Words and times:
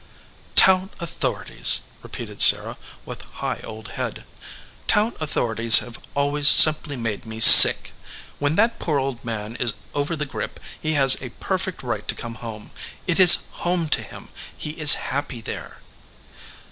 "Town 0.55 0.89
authorities!" 0.99 1.81
repeated 2.01 2.41
Sarah, 2.41 2.75
with 3.05 3.21
high 3.21 3.59
old 3.63 3.89
head. 3.89 4.23
"Town 4.87 5.13
authorities 5.19 5.77
have 5.77 5.99
always 6.15 6.47
simply 6.47 6.95
made 6.95 7.23
me 7.27 7.39
sick. 7.39 7.91
When 8.39 8.55
that 8.55 8.79
poor 8.79 8.97
old 8.97 9.23
man 9.23 9.55
is 9.57 9.75
over 9.93 10.15
ihe 10.15 10.27
grip 10.27 10.59
he 10.81 10.93
has 10.93 11.21
a 11.21 11.29
perfect 11.39 11.83
right 11.83 12.07
to 12.07 12.15
come 12.15 12.33
home. 12.41 12.71
It 13.05 13.19
is 13.19 13.45
home 13.51 13.89
to 13.89 14.01
him. 14.01 14.29
He 14.57 14.71
is 14.71 14.95
happy 15.13 15.39
there." 15.39 15.77